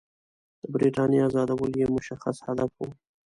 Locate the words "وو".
2.77-2.89